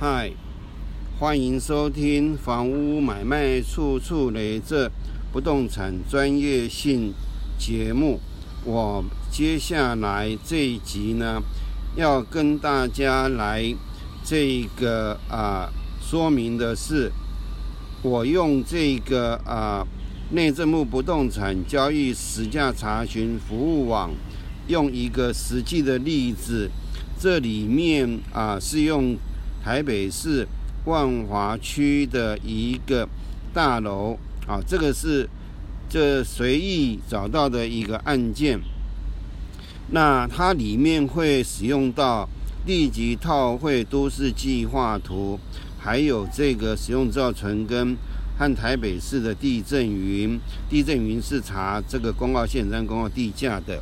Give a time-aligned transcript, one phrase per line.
[0.00, 0.30] 嗨，
[1.18, 4.88] 欢迎收听房屋买卖处处雷这
[5.32, 7.12] 不动产专业性
[7.58, 8.20] 节目。
[8.64, 11.42] 我接下来这一集呢，
[11.96, 13.74] 要跟大家来
[14.22, 15.68] 这个啊
[16.00, 17.10] 说明的是，
[18.04, 19.84] 我用这个啊
[20.30, 24.12] 内政部不动产交易实价查询服务网，
[24.68, 26.70] 用一个实际的例子，
[27.18, 29.16] 这里面啊是用。
[29.68, 30.48] 台北市
[30.86, 33.06] 万华区的一个
[33.52, 35.28] 大楼啊，这个是
[35.90, 38.58] 这随意找到的一个案件。
[39.90, 42.26] 那它里面会使用到
[42.64, 45.38] 立即套绘都市计划图，
[45.78, 47.94] 还有这个使用造纯根
[48.38, 50.40] 和台北市的地震云。
[50.70, 53.78] 地震云是查这个公告现章、公告地价的。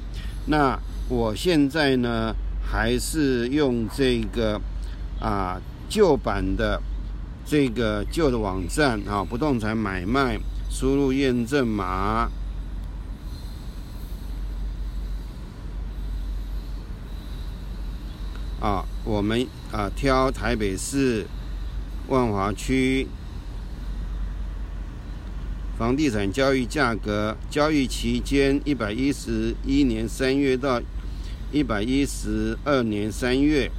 [0.47, 0.77] 那
[1.09, 4.61] 我现在呢，还是用这个
[5.21, 5.63] 啊。
[5.89, 6.81] 旧版的
[7.45, 12.29] 这个旧的网站啊，不动产买卖，输入验证码
[18.61, 21.27] 啊，我们啊挑台北市
[22.09, 23.07] 万华区
[25.79, 30.81] 房地产交易价格，交易期间一百一十一年三月到
[31.53, 33.71] 一百一十二年三月。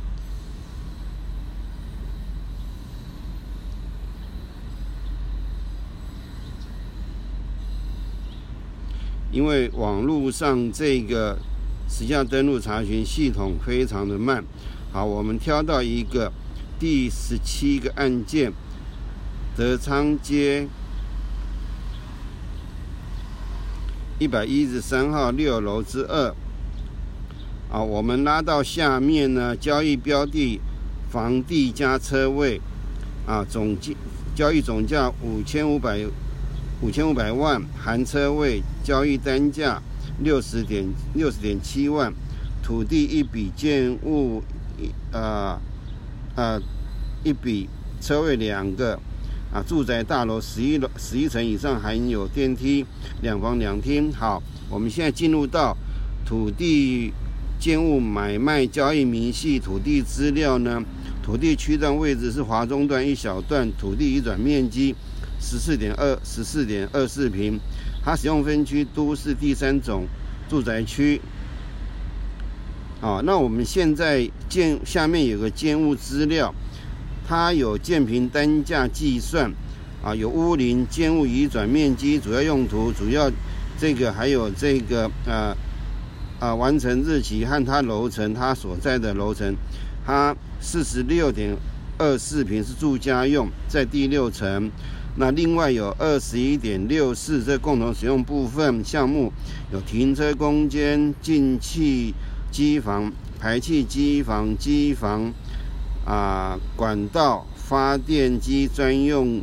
[9.37, 11.37] 因为网络上这个
[11.87, 14.43] 实价登录查询系统非常的慢，
[14.91, 16.33] 好，我们挑到一个
[16.79, 18.51] 第十七个案件，
[19.55, 20.67] 德昌街
[24.17, 26.33] 一百一十三号六楼之二，
[27.71, 30.59] 啊，我们拉到下面呢，交易标的
[31.11, 32.59] 房地加车位，
[33.27, 33.95] 啊，总计
[34.33, 35.99] 交易总价五千五百。
[36.79, 39.81] 五千五百万含车位，交易单价
[40.21, 42.13] 六十点六十点七万，
[42.61, 44.43] 土地一笔建物
[44.77, 45.59] 一啊
[46.35, 46.61] 啊
[47.23, 47.67] 一笔
[47.99, 48.93] 车位两个
[49.51, 52.85] 啊住宅大楼十一楼十一层以上含有电梯
[53.23, 54.13] 两房两厅。
[54.13, 55.75] 好，我们现在进入到
[56.27, 57.11] 土地
[57.59, 60.83] 建物买卖交易明细土地资料呢，
[61.23, 64.95] 土地区段位置是华中段一小段，土地移转面积。
[65.39, 67.59] 十四点二十四点二四平，
[68.03, 70.05] 它使用分区都是第三种
[70.49, 71.21] 住宅区。
[72.99, 76.53] 啊，那我们现在建下面有个建物资料，
[77.27, 79.53] 它有建平单价计算，
[80.03, 83.31] 啊，有屋龄、建物移转面积、主要用途、主要
[83.77, 85.55] 这个还有这个呃
[86.39, 89.55] 啊完成日期和它楼层，它所在的楼层，
[90.03, 91.55] 它四十六点
[91.99, 94.71] 二四平是住家用，在第六层。
[95.19, 99.33] 那另外有二十一点六四这共同使用部分项目，
[99.73, 102.13] 有停车空间、进气
[102.51, 105.33] 机房、排气机房、机房
[106.05, 109.41] 啊管道、发电机专用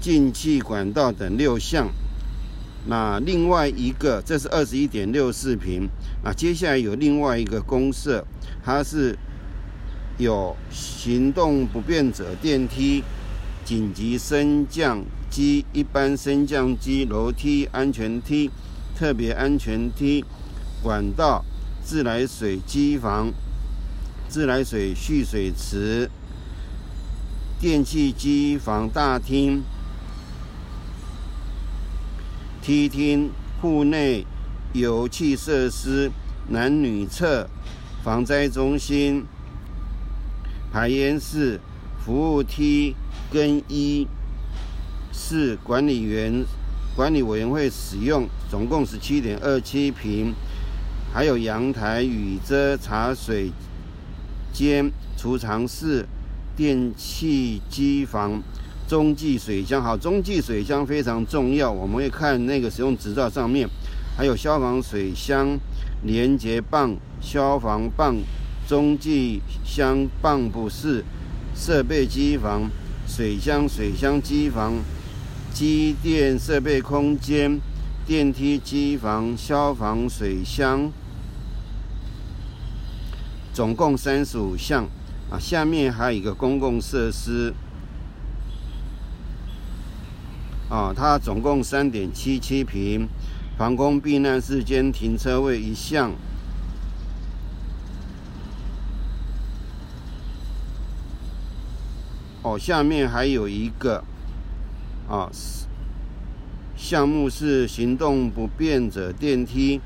[0.00, 1.88] 进气管道等六项。
[2.86, 5.86] 那另外一个，这是二十一点六四平。
[6.24, 8.24] 啊，接下来有另外一个公设，
[8.64, 9.14] 它是
[10.16, 13.04] 有行动不便者电梯。
[13.66, 18.48] 紧急升降机、一般升降机、楼梯、安全梯、
[18.96, 20.24] 特别安全梯、
[20.80, 21.44] 管道、
[21.82, 23.32] 自来水机房、
[24.28, 26.08] 自来水蓄水池、
[27.60, 29.64] 电气机房大厅、
[32.62, 34.24] 梯厅、户内
[34.74, 36.12] 油气设施、
[36.50, 37.50] 男女厕、
[38.04, 39.24] 防灾中心、
[40.72, 41.60] 排烟室、
[41.98, 42.94] 服务梯。
[43.30, 44.06] 更衣
[45.12, 46.44] 是管理员
[46.94, 50.32] 管理委员会使用，总共十七点二七平，
[51.12, 53.50] 还有阳台、雨遮、茶水
[54.52, 56.06] 间、储藏室、
[56.56, 58.40] 电气机房、
[58.88, 59.82] 中继水箱。
[59.82, 63.68] 好，中继水箱非常重要，我们会看那个使用执照上面，
[64.16, 65.58] 还有消防水箱、
[66.02, 68.16] 连接棒、消防棒、
[68.66, 71.04] 中继箱棒不是
[71.54, 72.70] 设备机房。
[73.06, 74.74] 水箱、水箱机房、
[75.52, 77.60] 机电设备空间、
[78.06, 80.92] 电梯机房、消防水箱，
[83.54, 84.86] 总共三十五项
[85.30, 85.38] 啊。
[85.38, 87.54] 下面还有一个公共设施
[90.68, 93.08] 啊，它总共三点七七平，
[93.56, 96.12] 防空避难室间停车位一项。
[102.46, 104.04] 哦，下面还有一个
[105.08, 105.28] 啊
[106.76, 109.80] 项目是行动不便者电梯，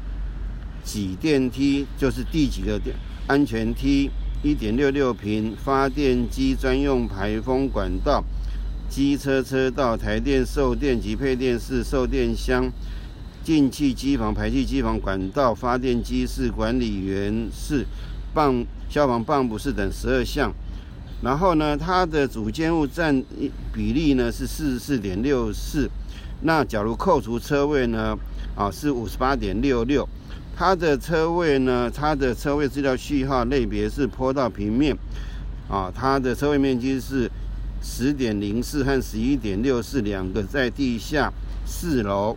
[0.85, 2.95] 挤电梯就是第几个电
[3.27, 4.11] 安全梯，
[4.43, 8.23] 一点六六平发电机专用排风管道，
[8.91, 12.71] 机车车道，台电售电及配电室售电箱，
[13.43, 17.87] 进气机房、排气机房管道、发电机室、管理员室、
[18.35, 20.53] 泵消防泵不室等十二项。
[21.23, 23.23] 然后呢，它的主建物占
[23.73, 25.87] 比例呢是四十四点六四。
[26.43, 28.17] 那假如扣除车位呢，
[28.57, 30.09] 啊是五十八点六六。
[30.57, 34.97] 它的车位呢，它的车位资料序号类别是坡道平面，
[35.69, 37.31] 啊，它的车位面积是
[37.83, 41.31] 十点零四和十一点六四两个在地下
[41.67, 42.37] 四楼。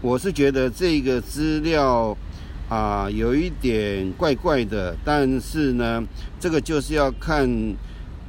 [0.00, 2.16] 我是觉得这个资料。
[2.74, 6.02] 啊，有一点怪怪的，但是呢，
[6.40, 7.48] 这个就是要看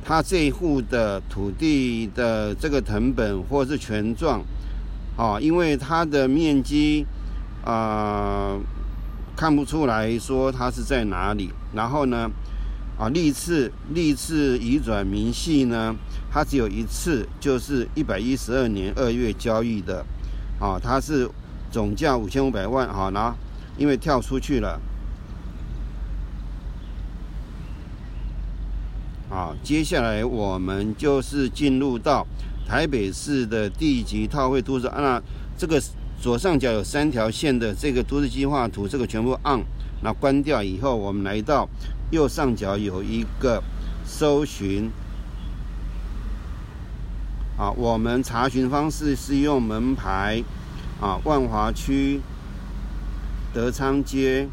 [0.06, 4.44] 他这一户的土地的这个成本或是权状，
[5.18, 7.08] 啊，因为它的面积
[7.64, 8.56] 啊
[9.36, 11.50] 看不出来说它是在哪里。
[11.74, 12.30] 然后呢，
[13.00, 15.96] 啊，历次历次移转明细呢，
[16.32, 20.06] 它只有一次，就是一百一十二年二月交易的，
[20.60, 21.28] 啊，它是
[21.72, 23.36] 总价五千五百万，好，然后。
[23.78, 24.80] 因为跳出去了，
[29.30, 32.26] 好，接下来我们就是进入到
[32.66, 34.88] 台北市的地级套会都市。
[34.96, 35.22] 那
[35.58, 35.82] 这个
[36.22, 39.62] 左上角有三条线的这个都市计划图，这个全部按，
[40.02, 41.68] 那关掉以后，我们来到
[42.12, 43.62] 右上角有一个
[44.06, 44.90] 搜寻，
[47.58, 50.42] 啊，我们查询方式是用门牌，
[51.02, 52.22] 啊，万华区。
[53.56, 54.50] 德昌街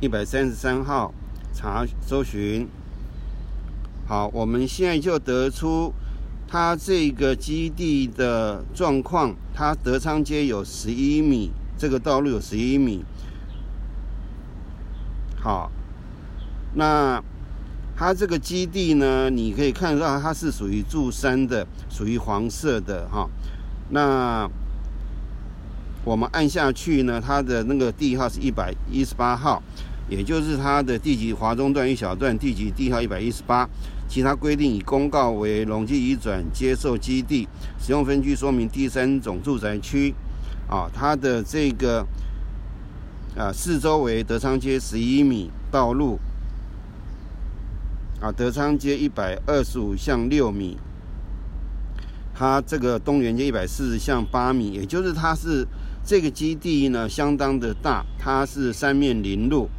[0.00, 1.12] 一百三十三号
[1.52, 2.68] 查搜寻，
[4.06, 5.92] 好，我们现在就得出
[6.46, 11.50] 它这个基地的状况，它德昌街有十一米。
[11.78, 13.04] 这个道路有十一米，
[15.40, 15.70] 好，
[16.74, 17.22] 那
[17.96, 23.28] 它这个基地呢，你可以看到它是属于柱山的，属于黄色的哈。
[23.90, 24.50] 那
[26.04, 29.62] 我们按下去呢，它的那个地号是一百一十八号，
[30.08, 33.68] 也就是它的地级华中段一小段地级地号一百一十八。
[34.08, 37.46] 其他规定以公告为容积移转接受基地
[37.78, 40.14] 使用分区说明第三种住宅区。
[40.68, 42.06] 啊，它的这个
[43.36, 46.18] 啊，四周围德昌街十一米道路，
[48.20, 50.76] 啊，德昌街一百二十五巷六米，
[52.34, 55.66] 它这个东园街一百四十巷八米，也就是它是
[56.04, 59.70] 这个基地呢相当的大，它是三面临路。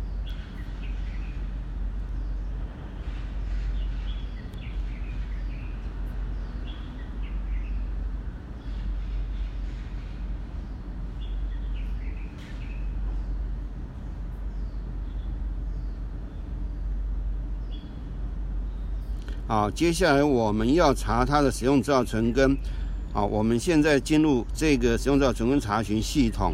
[19.49, 22.55] 好，接下来我们要查它的使用资料存根。
[23.11, 26.53] 好，我们现在进入这个使用资料存根查询系统。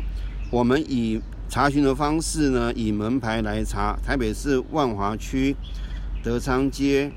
[0.49, 3.99] 我们以查询的方式呢，以门牌来查。
[4.01, 5.53] 台北市万华区
[6.23, 7.11] 德昌街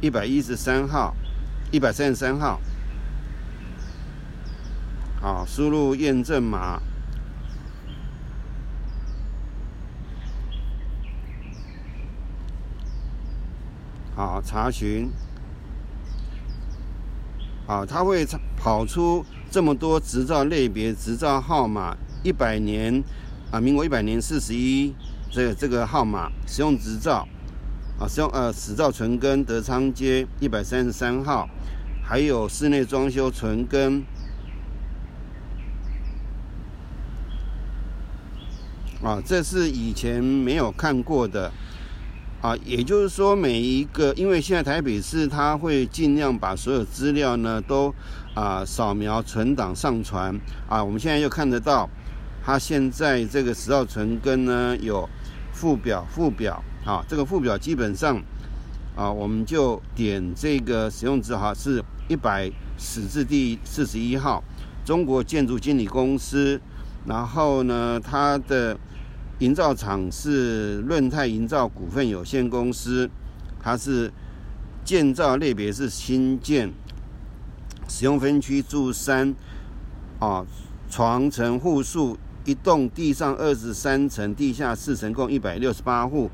[0.00, 1.12] 一百一十三号、
[1.72, 2.60] 一百三十三号。
[5.20, 6.80] 好，输入验证码。
[14.20, 15.10] 啊，查询。
[17.66, 23.02] 啊，它会跑出这么多执照类别、执照号码，一百年
[23.50, 24.92] 啊，民国一百年四十一
[25.30, 27.26] 这个这个号码，使用执照
[27.98, 31.48] 啊，使用呃，执照存根德昌街一百三十三号，
[32.02, 34.02] 还有室内装修存根
[39.02, 41.50] 啊，这是以前没有看过的。
[42.40, 47.94] 啊，也就是说，每一个，因为现在台北市它会尽量把所有资料呢都
[48.34, 50.34] 啊扫描存档上传。
[50.66, 51.86] 啊，我们现在又看得到，
[52.42, 55.06] 它现在这个十号存根呢有
[55.52, 56.62] 附表，附表。
[56.86, 58.16] 啊，这个附表基本上
[58.96, 64.42] 啊，我们就点这个使用字号是一百始至第四十一号，
[64.82, 66.58] 中国建筑经理公司，
[67.04, 68.74] 然后呢它的
[69.40, 73.08] 营造厂是润泰营造股份有限公司，
[73.58, 74.12] 它是
[74.84, 76.70] 建造类别是新建，
[77.88, 79.34] 使用分区住三
[80.18, 80.44] 啊，
[80.90, 86.30] 床层户数一栋地上二十三层，地下四层，共一百六十八户。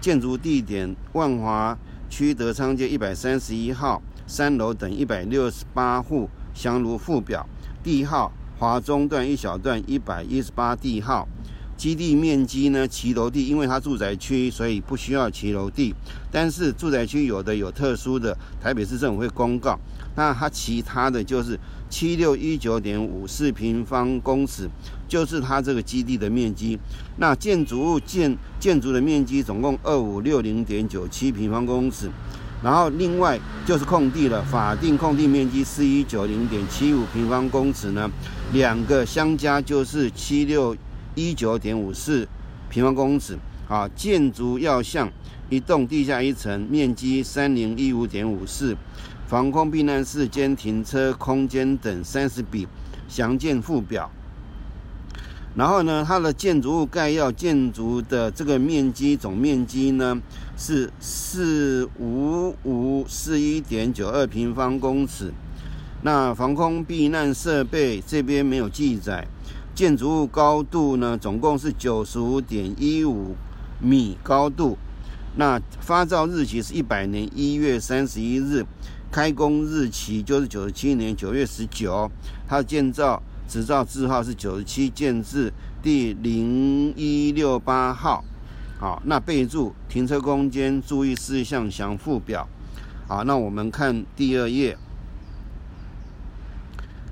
[0.00, 1.76] 建筑地点万华
[2.08, 7.44] 区德昌街一百三十一号三楼等一百六十八户，详如附表。
[7.82, 11.26] 地号华中段一小段一百一十八地号。
[11.76, 12.88] 基地面积呢？
[12.88, 15.94] 骑楼地，因为它住宅区，所以不需要骑楼地。
[16.32, 19.78] 但是住宅区有的有特殊的，台北市政府会公告。
[20.14, 21.58] 那它其他的就是
[21.90, 24.68] 七六一九点五四平方公尺，
[25.06, 26.78] 就是它这个基地的面积。
[27.18, 32.10] 那建筑物建建筑的面积总共二五六零点九七平方公尺，
[32.62, 38.10] 然后另外就是空地了，法定空地面积四一九零点七五平方公尺呢，
[38.54, 40.74] 两个相加就是七六。
[41.16, 42.28] 一九点五四
[42.70, 43.36] 平方公尺，
[43.68, 45.10] 啊，建筑要项
[45.50, 48.76] 一栋地下一层，面积三零一五点五四，
[49.26, 52.68] 防空避难室兼停车空间等三十笔，
[53.08, 54.10] 详见附表。
[55.54, 60.20] 然后呢，它的建筑物概要，建筑的这个面积总面积呢
[60.54, 65.32] 是四五五四一点九二平方公尺，
[66.02, 69.26] 那防空避难设备这边没有记载。
[69.76, 73.36] 建筑物高度呢，总共是九十五点一五
[73.78, 74.78] 米高度。
[75.36, 78.64] 那发照日期是一百年一月三十一日，
[79.12, 82.10] 开工日期就是九十七年九月十九。
[82.48, 85.52] 它的建造执照字号是九十七建制
[85.82, 88.24] 第零一六八号。
[88.80, 92.48] 好，那备注停车空间注意事项详附表。
[93.06, 94.78] 好，那我们看第二页。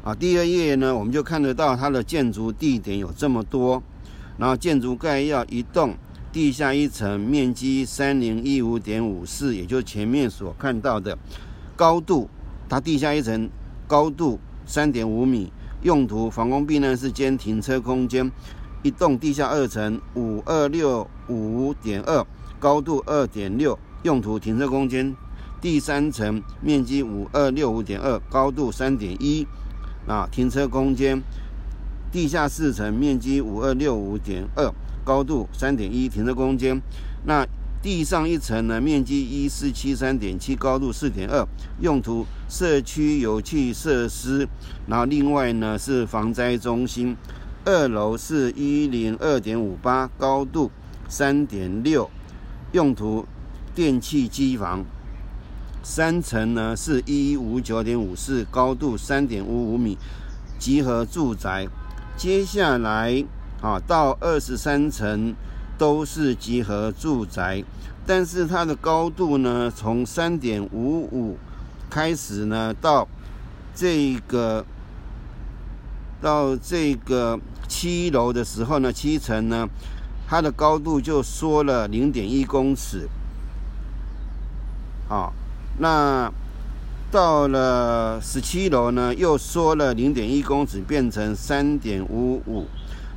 [0.04, 3.82] 啊，第二页呢，我们就看得到它的建筑地点有这么多，
[4.36, 5.94] 然后建筑概要一栋，
[6.30, 11.16] 地下一层，面积三零一五点五四，也就是前面所看到的
[11.74, 12.28] 高度，
[12.68, 13.48] 它地下一层
[13.86, 18.30] 高度三点五米，用途防空避难室兼停车空间，
[18.82, 22.22] 一栋地下二层五二六五点二，
[22.60, 25.16] 高度二点六，用途停车空间，
[25.62, 29.46] 第三层面积五二六五点二，高度三点一。
[30.06, 31.22] 啊，停车空间，
[32.12, 34.72] 地下四层，面积五二六五点二，
[35.04, 36.80] 高度三点一，停车空间。
[37.26, 37.46] 那
[37.82, 41.46] 地上一层呢，面积一四七三点七，高度四点二，
[41.80, 44.48] 用途社区油气设施。
[44.86, 47.16] 然后另外呢是防灾中心。
[47.66, 50.70] 二楼是一零二点五八，高度
[51.08, 52.10] 三点六，
[52.72, 53.24] 用途
[53.74, 54.84] 电气机房。
[55.84, 59.98] 三层呢是一五九点五四，高度三点五五米，
[60.58, 61.68] 集合住宅。
[62.16, 63.22] 接下来
[63.60, 65.34] 啊到二十三层
[65.76, 67.62] 都是集合住宅，
[68.06, 71.36] 但是它的高度呢从三点五五
[71.90, 73.06] 开始呢到
[73.74, 74.64] 这个
[76.22, 77.38] 到这个
[77.68, 79.68] 七楼的时候呢七层呢
[80.26, 83.06] 它的高度就缩了零点一公尺，
[85.06, 85.34] 好。
[85.78, 86.32] 那
[87.10, 92.66] 到了十七楼呢，又缩了零点一公尺，变成三点五五。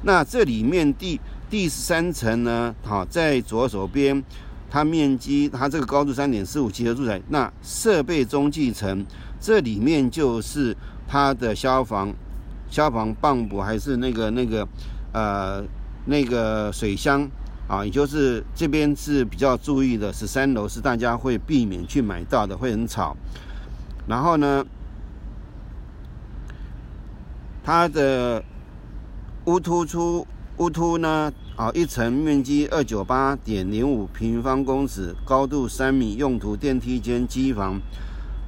[0.03, 4.23] 那这里面第第十三层呢，好在左手边，
[4.69, 7.21] 它面积它这个高度三点四五，集合住宅。
[7.29, 9.05] 那设备中继层，
[9.39, 10.75] 这里面就是
[11.07, 12.13] 它的消防
[12.69, 14.67] 消防泵补，还是那个那个
[15.13, 15.63] 呃
[16.05, 17.27] 那个水箱。
[17.67, 23.15] 啊，也就是这边是比较注意的，十三楼是大家会避免去买到的，会很吵。
[24.07, 24.65] 然后呢，
[27.63, 28.41] 它的
[29.45, 30.25] 屋突出
[30.57, 37.81] 屋突呢，啊，一层面积二九八点零五平方公尺，高度三米，用途电梯间机房。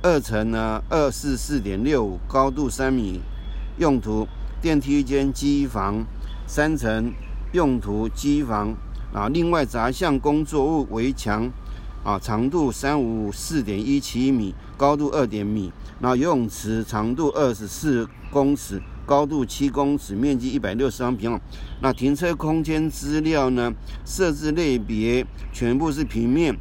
[0.02, 3.20] 二层呢，二四四点六五，高度三米，
[3.78, 4.26] 用途
[4.62, 6.06] 电梯间机房。
[6.48, 7.14] 三层
[7.52, 8.78] 用途机房。
[9.14, 11.50] 啊，另外杂项工作物围墙，
[12.04, 15.72] 啊，长度三五四点一七米，高度二点米。
[16.00, 21.42] 那游泳池长度二十四公尺，高度七公尺，面积一百六十方平方。
[21.82, 23.74] 那停车空间资料呢？
[24.06, 26.56] 设置类别全部是平面，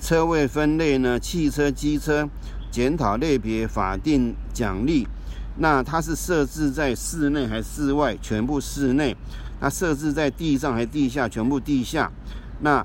[0.00, 1.18] 车位分类呢？
[1.18, 2.28] 汽车、机车。
[2.70, 5.06] 检讨类别法定奖励，
[5.58, 8.16] 那它是设置在室内还是室外？
[8.20, 9.16] 全部室内。
[9.60, 11.28] 它设置在地上还是地下？
[11.28, 12.10] 全部地下。
[12.60, 12.84] 那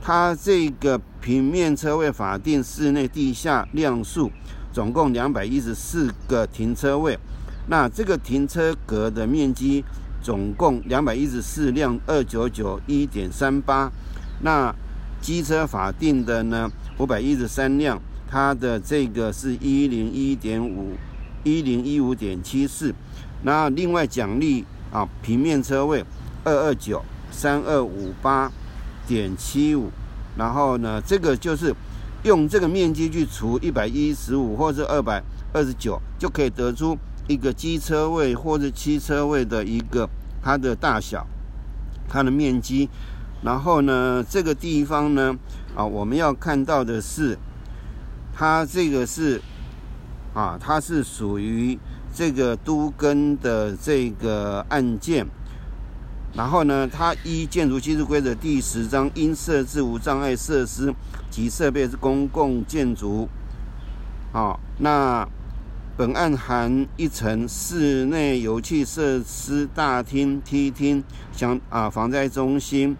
[0.00, 4.30] 它这个平面车位法定室内地下量数
[4.72, 7.18] 总共两百一十四个停车位。
[7.68, 9.84] 那这个停车格的面积
[10.22, 13.90] 总共两百一十四辆二九九一点三八，
[14.42, 14.74] 那
[15.20, 20.94] 机车法定的呢五百一十三辆，它的这个是一零一点五
[21.44, 22.92] 一零一五点七四，
[23.42, 26.04] 那另外奖励啊平面车位
[26.42, 28.50] 二二九三二五八
[29.06, 29.90] 点七五，
[30.36, 31.74] 然后呢这个就是
[32.24, 35.22] 用这个面积去除一百一十五或者二百
[35.52, 36.98] 二十九，就可以得出
[37.28, 40.08] 一个机车位或者汽车位的一个
[40.42, 41.26] 它的大小，
[42.08, 42.88] 它的面积。
[43.42, 45.36] 然后呢，这个地方呢，
[45.76, 47.38] 啊，我们要看到的是，
[48.34, 49.38] 它这个是，
[50.34, 51.78] 啊，它是属于
[52.12, 55.26] 这个都根的这个案件。
[56.36, 60.92] 然后呢，它依建筑技术规则第十章，因设置无障碍设施
[61.30, 63.28] 及设备是公共建筑，
[64.32, 65.24] 啊，那
[65.96, 72.96] 本案含一层室内游憩设施大厅、梯厅，相啊防灾中心。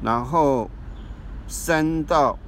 [0.00, 0.70] 然后
[1.48, 2.38] 三到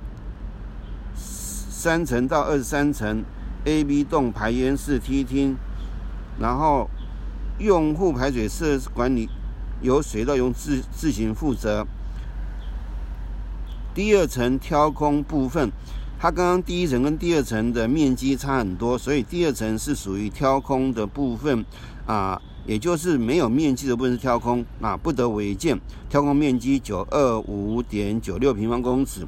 [1.17, 3.25] 三层到二十三层
[3.65, 5.57] A、B 栋排烟室梯厅，
[6.41, 6.89] 然后
[7.59, 9.29] 用户排水设施管理
[9.83, 11.87] 由水道用自自行负责。
[13.95, 15.71] 第二层挑空部分，
[16.19, 21.65] 它刚刚第一层跟第二层的面积差很多，所以第二层是属于挑空的部分
[22.07, 22.41] 啊。
[22.67, 25.81] 也就是没有面积的部分是挑空啊，不得违建。
[26.11, 29.27] 挑空面积九二五点九六平方公尺。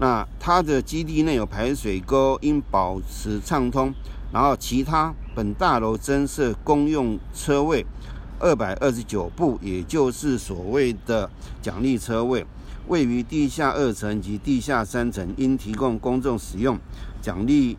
[0.00, 3.94] 那它的基地内有排水沟，应保持畅通。
[4.32, 7.86] 然后其他本大楼增设公用车位
[8.40, 11.30] 二百二十九部，也就是所谓的
[11.62, 12.46] 奖励车位，
[12.88, 16.78] 位于地下二层及地下三层，应提供公众使用。
[17.22, 17.76] 奖励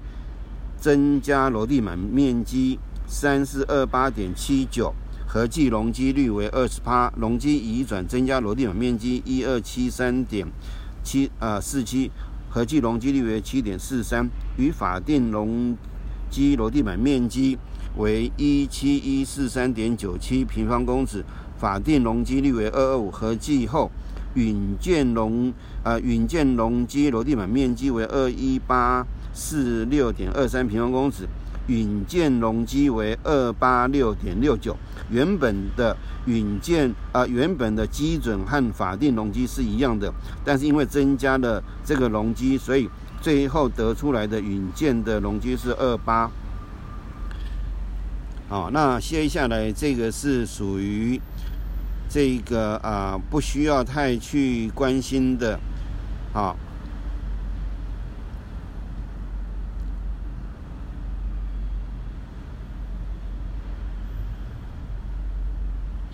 [0.79, 2.79] 增加楼地板面积。
[3.07, 4.93] 三四二八点七九，
[5.27, 10.47] 合计容积率为二十八，容积移转增加楼地板面积一二七三点
[11.03, 12.11] 七啊四七，
[12.49, 15.75] 合计容积率为七点四三，与法定容
[16.29, 17.57] 积楼地板面积
[17.97, 21.23] 为一七一四三点九七平方公尺，
[21.57, 23.91] 法定容积率为二二五，合计后
[24.35, 31.27] 允建容啊允建容积楼地板面积为二一八四六点二三平方公尺。
[31.67, 34.75] 允建容积为二八六点六九，
[35.09, 35.95] 原本的
[36.25, 40.11] 允建啊，原本的基准和法定容积是一样的，
[40.43, 42.89] 但是因为增加了这个容积，所以
[43.21, 46.29] 最后得出来的允建的容积是二八。
[48.49, 51.21] 好，那接下来这个是属于
[52.09, 55.59] 这个啊，不需要太去关心的，
[56.33, 56.57] 好。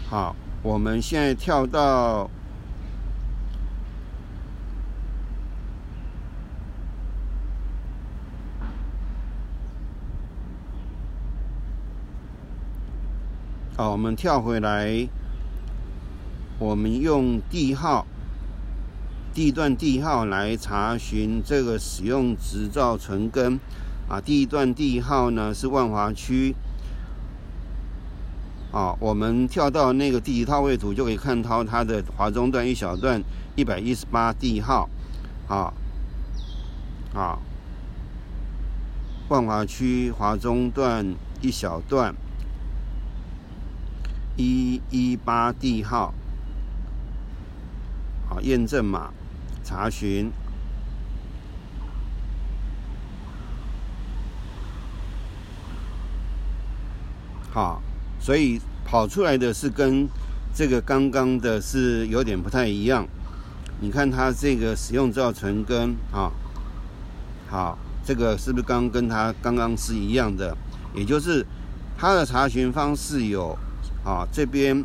[0.10, 2.30] 好，我们现在跳到
[13.76, 15.10] 好，我们跳回来，
[16.58, 18.08] 我们用地号、
[19.34, 23.60] 地段地号来查询这个使用执照存根
[24.08, 24.22] 啊。
[24.22, 26.56] 地段地号呢是万华区。
[28.77, 33.19] 啊，我们跳到那个第一套位图，就可以看到它的华中段一小段
[33.55, 34.87] 一百一十八地号，
[35.47, 35.73] 啊，
[37.15, 37.39] 啊，
[39.29, 41.03] 万华区华中段
[41.41, 42.13] 一小段
[44.35, 46.13] 一一八地号，
[48.29, 49.11] 好，验证码
[49.63, 50.31] 查询，
[57.51, 57.81] 好。
[58.19, 60.08] 所以跑出来的是跟
[60.53, 63.08] 这个刚刚的是有点不太一样。
[63.80, 66.32] 你看它这个使用造纯根啊，
[67.47, 70.58] 好，这个是不是刚跟它刚刚是一样的？
[70.95, 71.45] 也就是
[71.95, 73.56] 它的查询方式有
[74.03, 74.84] 啊，这边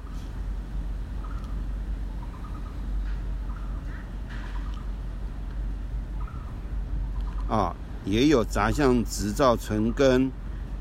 [7.49, 10.31] 啊也有杂项执照存根，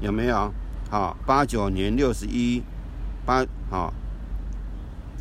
[0.02, 0.54] 有没有？
[0.92, 2.62] 好，八九年六十一，
[3.26, 3.94] 八好，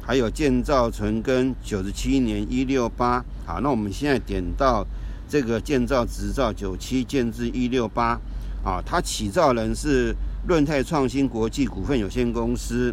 [0.02, 4.84] 还有建造存根九十七年一六八，好，那我们现在点到
[5.28, 8.18] 这个建造执照九七建制一六八，
[8.64, 10.12] 啊，它起造人是
[10.48, 12.92] 润泰创新国际股份有限公司。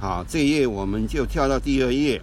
[0.00, 2.20] 好，这一页我们就跳到第二页。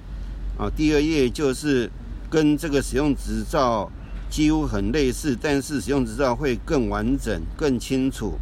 [0.57, 1.91] 啊，第二页就是
[2.29, 3.91] 跟这个使用执照
[4.29, 8.39] 几乎很类似，但是使用执照会更完整、更清楚。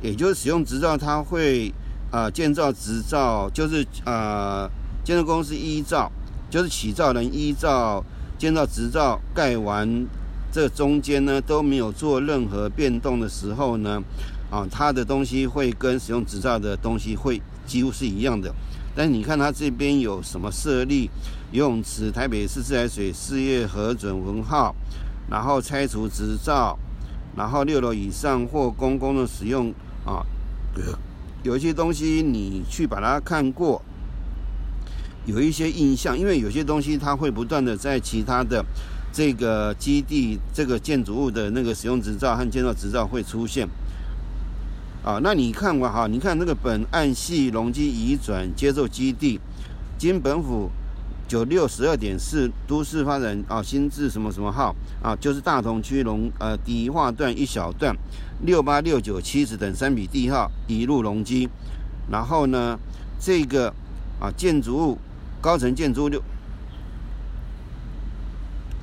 [0.00, 1.70] 也就是使用执照，它会
[2.10, 4.70] 啊，建造执照就是啊，
[5.04, 6.10] 建筑公司依照，
[6.48, 8.02] 就是起造人依照
[8.38, 10.06] 建造执照盖完，
[10.50, 14.02] 这中间呢都没有做任何变动的时候呢，
[14.50, 18.52] 啊，它的东西会跟使用执照的东西会几乎是一样的。
[18.96, 21.08] 但是你看它这边有什么设立
[21.52, 24.74] 游泳池、台北市自来水事业核准文号，
[25.30, 26.76] 然后拆除执照，
[27.36, 29.72] 然后六楼以上或公共的使用。
[30.04, 30.24] 啊，
[31.42, 33.82] 有一些东西你去把它看过，
[35.26, 38.64] 有一些印象，因为有些东西它会不断的在其他的
[39.12, 43.68] 这个基地、这个建筑物的那个使用执照和建造执照会出现。
[45.08, 49.40] 啊，那你看完哈，你看那个本案系容积移转接受基地，
[49.96, 50.70] 经本府。
[51.26, 57.94] 九六十二点四都市发展啊，新制什么什么号啊，就是大同区龙呃底化段一小段
[58.46, 61.46] 六八六九七十等三笔地号移入容积，
[62.10, 62.78] 然后呢，
[63.20, 63.68] 这个
[64.18, 64.98] 啊建筑物
[65.38, 66.18] 高层建筑六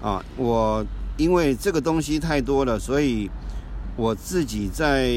[0.04, 0.86] 啊，我
[1.18, 3.28] 因为这个东西太多了，所以
[3.96, 5.10] 我自己在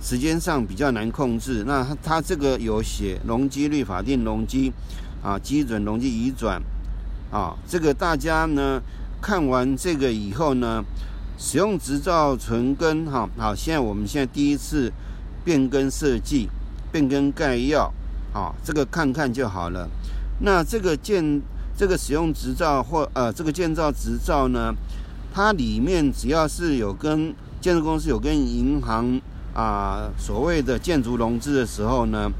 [0.00, 1.64] 时间上比较难控制。
[1.66, 4.72] 那它它这个有写容积率法定容积。
[5.22, 6.58] 啊，基准容积移转，
[7.30, 8.80] 啊，这个大家呢
[9.20, 10.82] 看完这个以后呢，
[11.36, 14.90] 使用执照存根，哈，好，现在我们现在第一次
[15.44, 16.48] 变更设计，
[16.90, 17.92] 变更概要，
[18.32, 19.86] 啊，这个看看就好了。
[20.38, 21.42] 那这个建
[21.76, 24.74] 这个使用执照或呃这个建造执照呢，
[25.34, 29.20] 它里面只要是有跟建筑公司有跟银行
[29.54, 32.30] 啊所谓的建筑融资的时候呢。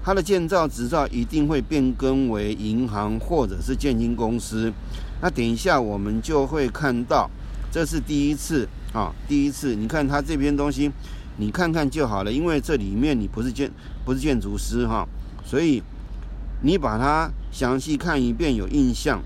[0.00, 4.72] 它的建造执照一定会变更为银行或者是建金公司。
[5.20, 7.28] 那等一下我们就会看到，
[7.70, 9.74] 这是第一次啊，第一次。
[9.74, 10.90] 你看它这边东西，
[11.36, 13.70] 你看看就好了，因为这里面你不是建
[14.06, 15.06] 不是建筑师哈，
[15.44, 15.82] 所以
[16.62, 19.20] 你把它详细看一遍有印象。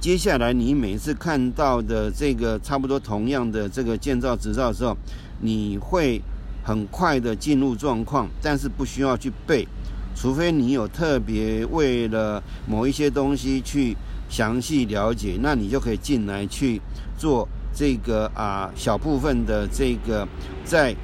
[0.00, 4.96] 接下来你每次看到的这个差不多同样的这个建造执照的时候，
[5.40, 6.20] 你会。
[6.66, 9.68] 很快的进入状况，但是不需要去背，
[10.16, 13.94] 除非你有特别为了某一些东西去
[14.30, 16.80] 详细了解，那你就可以进来去
[17.18, 20.26] 做这个啊小部分的这个
[20.64, 20.96] 在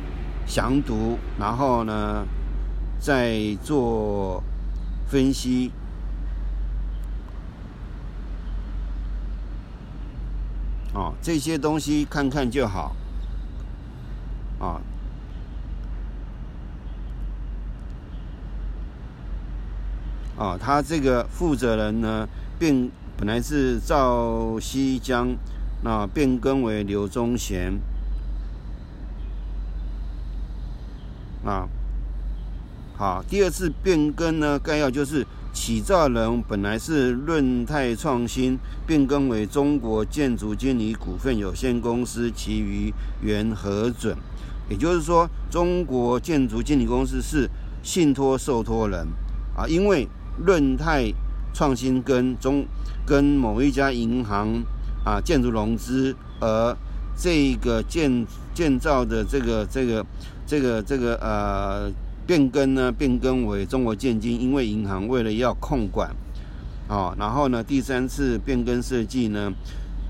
[0.46, 2.26] 详读，然后呢
[2.98, 4.42] 再做
[5.10, 5.70] 分析，
[10.94, 12.96] 哦这些东西看看就好，
[14.60, 14.80] 啊。
[20.38, 22.26] 啊，他这个负责人呢，
[22.58, 25.36] 变本来是赵西江，
[25.82, 27.78] 那变更为刘忠贤。
[31.44, 31.68] 啊，
[32.96, 44.16] 好，第二次变更呢，概要就是起造人本来是润泰创新，变更为中国建筑经理股份有限公司，其余原核准。
[44.70, 47.50] 也就是说，中国建筑经理公司是
[47.82, 49.06] 信托受托人
[49.54, 50.08] 啊，因为。
[50.42, 51.12] 润泰
[51.52, 52.64] 创新跟中
[53.04, 54.64] 跟某一家银行
[55.04, 56.74] 啊建筑融资，而
[57.14, 60.06] 这个建建造的这个这个
[60.46, 61.92] 这个这个呃
[62.26, 66.08] 变更呢变更为中国建金，因为银行为了要控管，
[66.88, 69.52] 啊，然后呢第三次变更设计呢，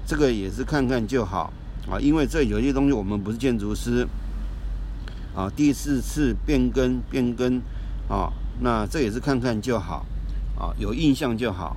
[0.06, 1.52] 这个也是看看就好
[1.90, 4.06] 啊，因为这有些东西我们不是建筑师，
[5.40, 7.62] 啊，第四次变更变更
[8.08, 10.04] 啊，那这也是看看就好。
[10.58, 11.74] 啊，有印象就好。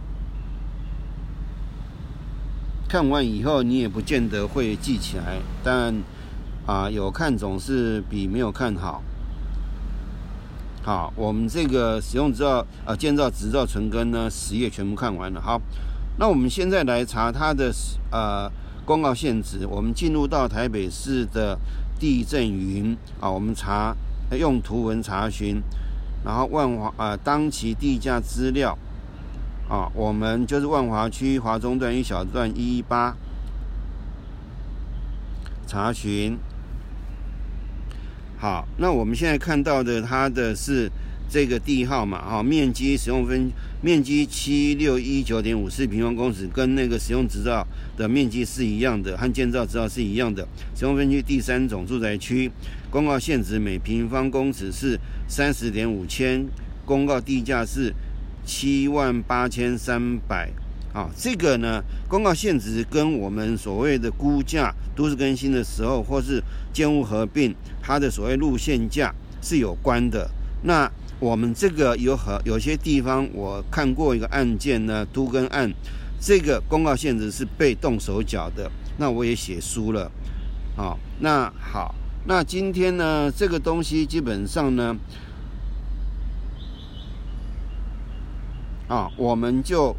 [2.89, 5.95] 看完以后，你也不见得会记起来，但
[6.65, 9.01] 啊，有看总是比没有看好。
[10.81, 15.39] 好，我们这个使用执照啊，建造执照存根呢，十页全部看完了。
[15.39, 15.61] 好，
[16.19, 17.73] 那我们现在来查它的
[18.11, 18.51] 呃
[18.83, 19.65] 公告限值。
[19.65, 21.57] 我们进入到台北市的
[22.03, 23.95] 地震云啊，我们查
[24.37, 25.63] 用图文查询。
[26.25, 28.77] 然后万华啊，当期地价资料
[29.69, 33.15] 啊，我们就是万华区华中段一小段一一八
[35.65, 36.37] 查询。
[38.37, 40.91] 好，那我们现在看到的它的是
[41.33, 47.65] 这个地号嘛，哈，面积使用分面积七六一九点五四平方公尺，跟那个使用执照
[47.97, 50.47] 的面积是一样的，和建造执照是一样的。
[50.75, 52.51] 使用分区第三种住宅区，
[52.91, 54.99] 公告限值每平方公尺是。
[55.27, 56.45] 三十点五千，
[56.85, 57.91] 公告地价是
[58.45, 60.51] 七万八千三百。
[60.93, 70.29] 啊，这个呢，公告限值跟我们所谓的估价都市更新的时候，或是建物合并它的所谓路线价是有关的。
[70.61, 70.87] 那
[71.19, 75.71] 我们这个有很有些地方，我看过一个案件呢，都跟案，
[76.19, 78.71] 这个公告限制是被动手脚的。
[78.97, 80.11] 那我也写书了。
[80.75, 81.95] 好，那好，
[82.25, 84.97] 那今天呢，这个东西基本上呢，
[88.87, 89.95] 啊，我们就。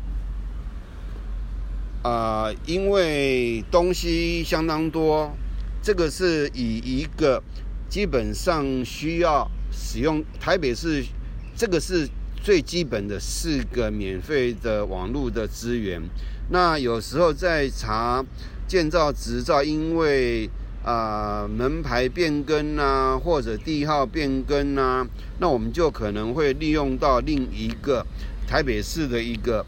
[2.03, 5.35] 啊，因为东西相当多，
[5.81, 7.43] 这个是以一个
[7.89, 11.05] 基本上需要使用台北市，
[11.57, 12.09] 这个是
[12.43, 16.01] 最基本的四个免费的网络的资源。
[16.51, 18.25] 那有时候在查
[18.69, 20.49] 建造执照，因为
[20.85, 25.07] 啊门牌变更啊，或者地号变更啊，
[25.41, 28.07] 那我们就可能会利用到另一个
[28.47, 29.65] 台北市的一个。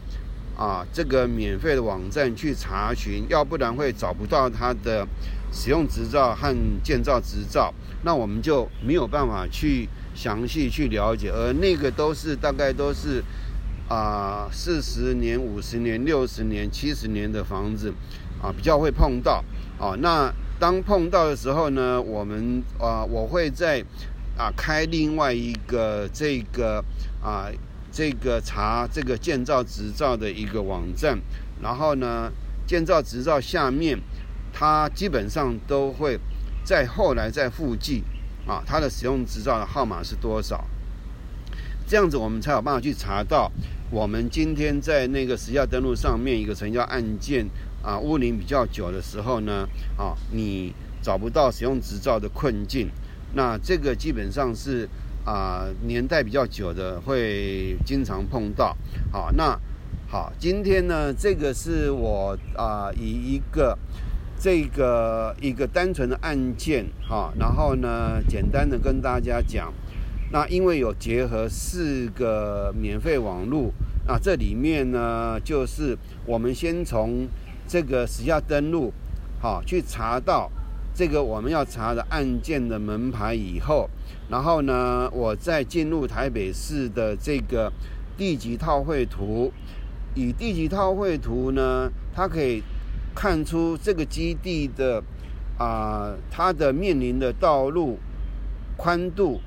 [0.59, 5.07] 啊，这个免费的网站去查询，要不然会找不到它的
[5.53, 6.51] 使用执照和
[6.83, 7.71] 建造执照，
[8.03, 9.87] 那我们就没有办法去
[10.17, 11.31] 详细去了解。
[11.31, 13.23] 而那个都是大概都是
[13.87, 17.93] 啊四十年、五十年、六十年、七十年的房子
[18.41, 19.41] 啊，比较会碰到
[19.79, 19.95] 啊。
[19.99, 23.81] 那当碰到的时候呢，我们啊我会在
[24.37, 26.83] 啊开另外一个这个
[27.21, 27.47] 啊。
[27.89, 31.17] 这个查这个建造执照的一个网站，
[31.63, 32.31] 然后呢，
[32.67, 33.97] 建造执照下面，
[34.53, 36.19] 它基本上都会
[36.63, 38.03] 在后来再附记
[38.47, 40.65] 啊，它的使用执照的号码是多少？
[41.85, 43.51] 这样子我们才有办法去查到
[43.91, 47.45] 我们今天在那个实价登录上面一个成交案件
[47.83, 52.89] 啊，屋龄比较久的时候呢，啊，你找不到使用执照的困境，
[53.33, 54.89] 那这个基本上是。
[55.27, 58.73] 啊，年代比较久的会经常碰到。
[59.11, 59.59] 好，那
[60.07, 63.77] 好，今天呢，这个是我啊，以一个
[64.39, 69.73] 这个一个单纯的案件哈，然后呢，简单的跟大家讲。
[70.31, 73.71] 那因为有结合四个免费网络，
[74.05, 77.27] 那这里面呢，就是我们先从
[77.67, 78.91] 这个实价登录，
[79.39, 80.51] 好，去查到
[80.93, 83.89] 这个我们要查的案件的门牌以后。
[84.29, 87.71] 然后呢，我再进入台北市的这个
[88.17, 89.53] 地级套绘图，
[90.13, 92.61] 以地级套绘图呢，它可以
[93.17, 95.01] 看出这个基地的
[95.57, 97.97] 啊，它的面临的道路
[98.77, 99.41] 宽度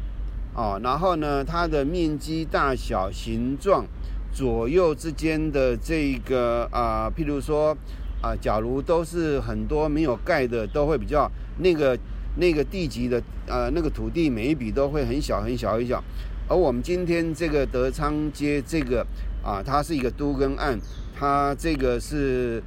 [0.52, 3.86] 啊，然后呢，它的面积大小、形状、
[4.32, 7.76] 左右之间的这个啊，譬如说
[8.20, 11.96] 啊，假如都是很多没有盖的，都会比较那个。
[12.36, 16.00] 那个地级的呃，那个土地每一笔都会很小很小很小，
[16.48, 19.04] 而我们今天这个德昌街这个
[19.42, 20.78] 啊，它是一个都更案，
[21.12, 22.62] 它这个是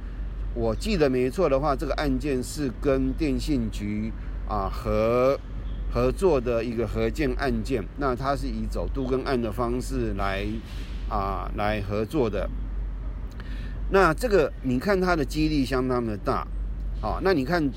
[0.54, 4.12] 我记得没错的话，这个案件是跟电信局
[4.48, 5.38] 啊合
[5.92, 10.46] 合作的一个合建案件，那它是以走都更案的方式来
[11.08, 12.48] 啊来合作的，
[13.90, 16.46] 那这个你看它的几率相当的大，
[17.00, 17.70] 好，那你看。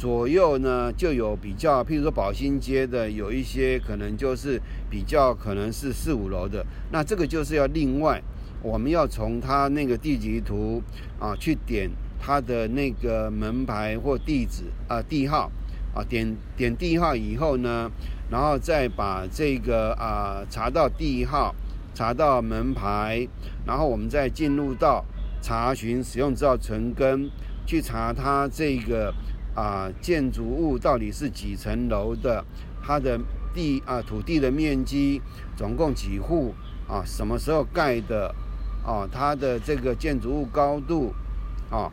[0.00, 4.58] 左右呢就有比较，譬如说宝兴街的有一些可能就是
[4.88, 8.18] 比较可能是四五楼的，那这个就是要另外，
[8.62, 10.82] 我们要从它那个地级图
[11.18, 15.50] 啊去点它的那个门牌或地址啊地号
[15.94, 17.90] 啊点点地号以后呢，
[18.30, 21.54] 然后再把这个啊查到地号，
[21.94, 23.26] 查到门牌，
[23.66, 25.04] 然后我们再进入到
[25.42, 27.30] 查询使用执照存根，
[27.66, 29.14] 去查它这个。
[29.52, 32.42] 啊，建筑物到底是几层楼的？
[32.80, 33.18] 它的
[33.52, 35.20] 地啊，土地的面积
[35.56, 36.54] 总共几户？
[36.88, 38.32] 啊，什么时候盖的？
[38.84, 41.14] 啊，它的这个建筑物高度？
[41.70, 41.90] 啊，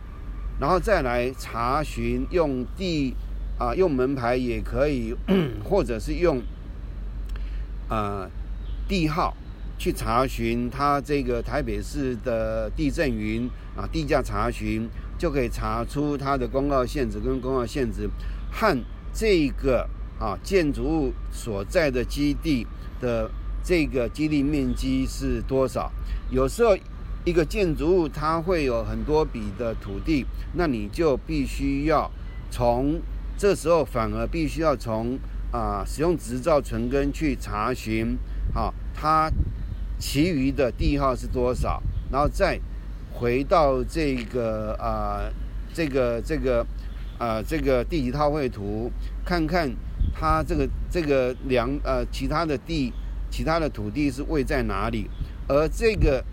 [0.60, 3.16] 然后再来查询用地
[3.58, 5.16] 啊，用门牌也可以，
[5.64, 6.42] 或者是用
[7.90, 8.30] 啊
[8.88, 9.36] 地号
[9.78, 14.90] 去查询它这个台北市的地震云啊地价查询。
[15.20, 18.08] 就可以查出它的公告限制跟公告限制
[18.52, 18.78] 和
[19.12, 22.68] 这个啊建筑物所在的基地
[23.02, 23.28] 的
[23.68, 25.92] 这个基地面积是多少。
[26.32, 26.74] 有时候
[27.26, 32.10] 一个建筑物它会有很多笔的土地，那你就必须要
[32.50, 33.02] 从
[33.38, 35.20] 这时候反而必须要从
[35.52, 38.18] 啊使用执照存根去查询，
[38.54, 39.30] 好，它
[40.00, 42.58] 其余的地号是多少，然后再。
[43.20, 45.26] 回到这个啊，
[45.74, 46.64] 这个这个
[47.18, 48.92] 啊，这个地级套绘图，
[49.26, 49.68] 看看
[50.14, 52.94] 它这个这个梁呃，其他的地，
[53.30, 55.10] 其他的土地是位在哪里？
[55.48, 56.24] 而这个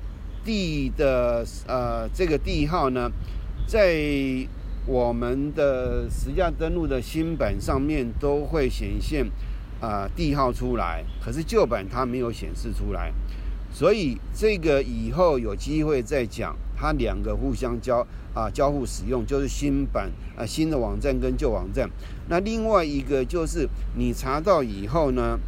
[0.45, 3.11] 地的呃这个地号呢，
[3.67, 3.97] 在
[4.87, 9.27] 我们的实价登录的新版上面都会显现
[9.81, 13.13] 啊地号出来，可是旧版它没有显示出来，
[13.73, 21.89] 所以这个以后有机会再讲，它两个互相交啊交互使用，就是新版啊新的网站跟旧网站。
[22.29, 25.39] 那另外一个就是你查到以后呢，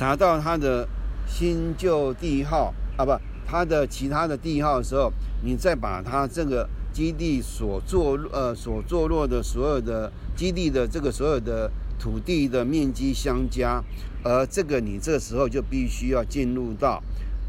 [0.00, 0.88] 查到它的
[1.26, 3.12] 新旧地号啊不，
[3.46, 5.12] 它的其他的地号的时候，
[5.44, 6.66] 你再把它这个。
[6.92, 13.80] 基地所坐呃所坐落的所有的基地的这个所有的土地的面积相加，
[14.24, 17.00] 而这个你这时候就必须要进入到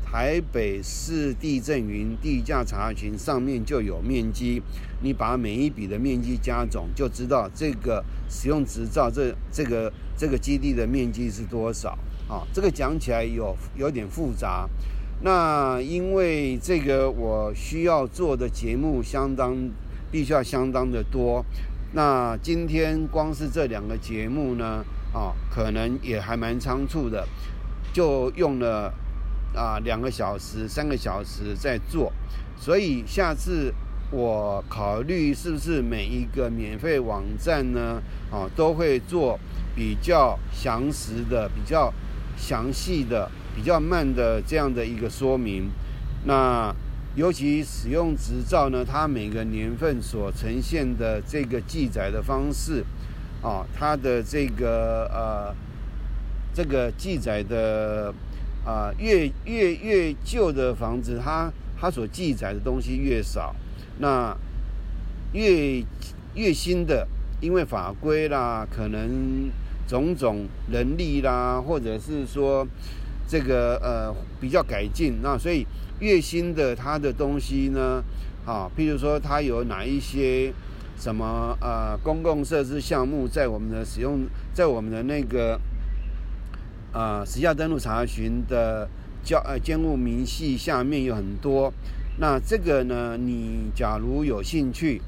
[0.06, 4.62] 台北市地震云地价查询上面就有面积，
[5.02, 11.98] 你把每一笔的面积加总，就知道这个使用执照这这个这个基地的面积是多少
[12.32, 12.48] 啊？
[12.54, 14.70] 这个讲起来有有点复杂。
[15.24, 19.56] 那因为这个我需要做的节目相当，
[20.10, 21.46] 必须要相当的多。
[21.94, 27.28] 那今天光是这两个节目呢，啊，可能也还蛮仓促的，
[27.94, 28.94] 就用了
[29.54, 32.12] 啊两个小时、三个小时在做。
[32.58, 33.74] 所以下次
[34.10, 39.38] 我考虑是不是每一个免费网站呢，啊，都会做
[39.76, 41.94] 比较详实的、比较
[42.42, 43.30] 详细的。
[43.54, 45.70] 比较慢的这样的一个说明，
[46.24, 46.74] 那
[47.18, 52.82] 尤其使用执照呢，它每个年份所呈现的这个记载的方式，
[53.44, 55.54] 啊，它的这个呃，
[56.54, 58.14] 这个记载的
[58.66, 63.54] 啊，越越越旧的房子，它它所记载的东西越少，
[64.00, 64.34] 那
[65.34, 65.84] 越
[66.36, 67.06] 越新的，
[67.42, 69.52] 因为法规啦，可能
[69.92, 72.66] 种种人力啦，或者是说。
[73.32, 75.66] 这个呃比较改进，那所以
[76.02, 78.04] 月薪的它的东西呢，
[78.46, 80.52] 啊，譬如说它有哪一些
[81.00, 85.58] 什么呃公共设施项目在我们的使用，在我们的那个
[86.92, 88.90] 呃实价登录查询的
[89.24, 91.74] 交呃监务明细下面有很多，
[92.18, 95.02] 那这个呢，你假如有兴趣，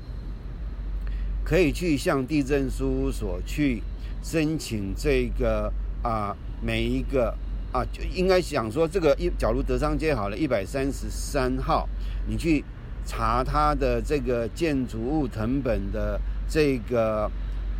[1.43, 3.83] 可以去向地震事务所去
[4.23, 7.35] 申请这个啊每一个。
[7.73, 11.89] 啊，就应该想说这个一，假如德商街好了，一百三十三号，
[12.27, 12.63] 你去
[13.03, 17.27] 查它的这个建筑物成本的这个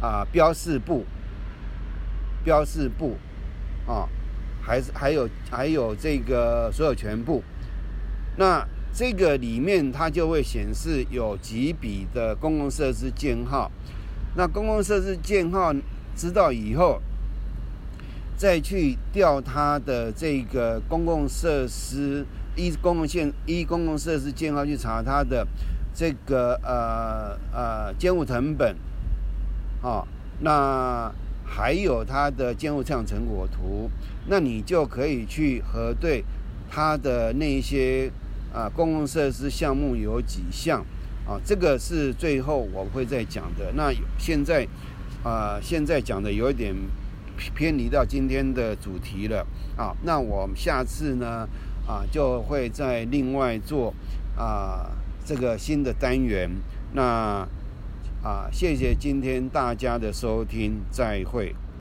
[0.01, 1.05] 啊标示部，
[2.43, 3.17] 标示部
[3.85, 4.09] 啊，
[4.59, 7.43] 还是还有还有这个所有权部，
[8.37, 13.69] 那这个里面它就会显示有几笔的公共设施建号，
[14.35, 15.71] 那公共设施建号
[16.15, 17.01] 知道以后。
[18.35, 22.25] 再去调它的这个公共设施
[22.57, 25.47] 一公共线一公共设施建号去查它的
[25.93, 28.75] 这个呃呃监护成本，
[29.81, 30.05] 啊，
[30.41, 31.09] 那
[31.45, 33.89] 还有它的监护测量成果图，
[34.27, 36.25] 那你就可以去核对
[36.69, 38.11] 它的那些
[38.51, 40.83] 啊公共设施项目有几项
[41.25, 43.71] 啊，这个是最后我会再讲的。
[43.73, 44.67] 那现在
[45.23, 46.75] 啊现在讲的有一点。
[47.55, 51.49] 偏离到今天的主题了啊，那我们下次呢
[51.87, 53.91] 啊就会再另外做
[54.37, 54.91] 啊
[55.25, 56.47] 这个新的单元。
[56.93, 57.45] 那
[58.21, 61.55] 啊谢谢今天大家的收听，再会。